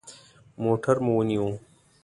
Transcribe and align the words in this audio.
موټر 0.63 0.95
مو 1.05 1.11
ونیوه. 1.17 1.49